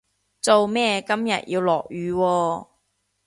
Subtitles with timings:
[0.41, 2.67] 做咩今日要落雨喎